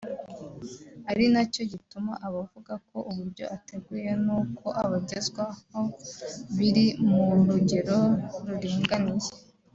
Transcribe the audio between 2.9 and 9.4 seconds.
uburyo ateguye n’uko abagezwaho biri mu rugero ruringaniye